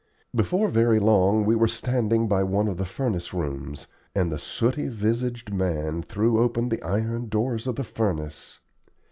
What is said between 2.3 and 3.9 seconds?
one of the furnace rooms,